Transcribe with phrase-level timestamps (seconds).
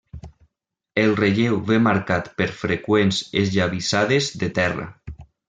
[1.01, 4.91] El relleu ve marcat per freqüents esllavissades de terra.